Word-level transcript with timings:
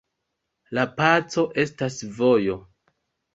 La 0.77 0.85
paco 1.01 1.43
estas 1.65 1.99
vojo. 2.17 2.57